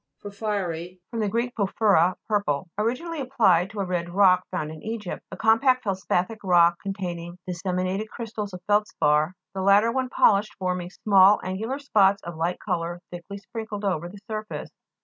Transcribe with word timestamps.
PORPHYRY 0.23 0.99
fr. 1.11 1.27
gr. 1.27 1.41
porphura, 1.55 2.15
purple. 2.27 2.67
Originally 2.75 3.21
applied 3.21 3.69
to 3.69 3.81
a 3.81 3.85
red 3.85 4.09
rock 4.09 4.43
found 4.49 4.71
in 4.71 4.81
Egypt. 4.81 5.23
A 5.31 5.37
compact 5.37 5.83
feld 5.83 5.99
spalhic 5.99 6.39
rock 6.43 6.79
containing 6.81 7.37
disseminat 7.47 7.99
ed 8.01 8.09
crystals 8.09 8.51
of 8.51 8.63
feldspar, 8.65 9.35
the 9.53 9.61
latter 9.61 9.91
when 9.91 10.09
polished, 10.09 10.55
forming 10.57 10.89
small 10.89 11.39
angu 11.43 11.67
lar 11.67 11.77
spots, 11.77 12.23
of 12.23 12.33
a 12.33 12.37
light 12.37 12.59
colour, 12.59 12.99
thickly 13.11 13.37
sprinkled 13.37 13.85
over 13.85 14.09
the 14.09 14.17
surface. 14.25 14.71